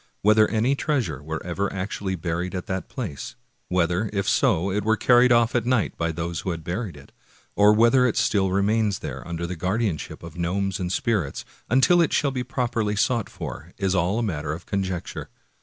[0.23, 3.35] Whether any treasure were ever actually buried at that place;
[3.67, 7.11] whether, if so, it were carried off at night by those who had buried it;
[7.55, 12.01] or whether it still re mains there under the guardianship of gnomes and spirits until
[12.01, 15.29] it shall be properly sought for, is all matter of conjec ture.